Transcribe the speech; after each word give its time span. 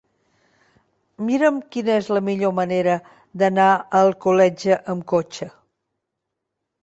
Mira'm 1.25 1.57
quina 1.75 1.91
és 2.03 2.07
la 2.17 2.23
millor 2.29 2.55
manera 2.61 2.95
d'anar 3.41 3.67
a 3.75 3.83
Alcoletge 4.01 4.79
amb 4.95 5.05
cotxe. 5.13 5.51